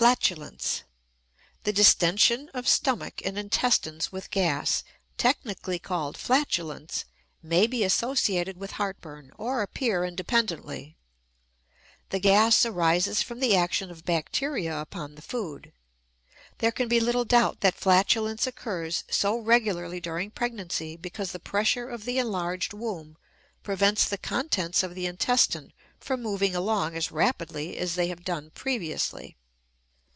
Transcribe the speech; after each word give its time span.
FLATULENCE. 0.00 0.84
The 1.64 1.72
distention 1.72 2.50
of 2.54 2.68
stomach 2.68 3.20
and 3.24 3.36
intestines 3.36 4.12
with 4.12 4.30
gas, 4.30 4.84
technically 5.16 5.80
called 5.80 6.16
flatulence, 6.16 7.04
may 7.42 7.66
be 7.66 7.82
associated 7.82 8.58
with 8.58 8.70
heartburn 8.78 9.32
or 9.36 9.60
appear 9.60 10.04
independently. 10.04 10.96
The 12.10 12.20
gas 12.20 12.64
arises 12.64 13.22
from 13.22 13.40
the 13.40 13.56
action 13.56 13.90
of 13.90 14.04
bacteria 14.04 14.78
upon 14.80 15.16
the 15.16 15.20
food. 15.22 15.72
There 16.58 16.70
can 16.70 16.86
be 16.86 17.00
little 17.00 17.24
doubt 17.24 17.60
that 17.62 17.74
flatulence 17.74 18.46
occurs 18.46 19.02
so 19.10 19.36
regularly 19.36 20.00
during 20.00 20.30
pregnancy 20.30 20.96
because 20.96 21.32
the 21.32 21.40
pressure 21.40 21.88
of 21.90 22.04
the 22.04 22.18
enlarged 22.20 22.72
womb 22.72 23.16
prevents 23.64 24.04
the 24.08 24.16
contents 24.16 24.84
of 24.84 24.94
the 24.94 25.06
intestine 25.06 25.72
from 25.98 26.22
moving 26.22 26.54
along 26.54 26.94
as 26.94 27.10
rapidly 27.10 27.76
as 27.76 27.96
they 27.96 28.06
have 28.06 28.22
done 28.24 28.50
previously. 28.52 29.34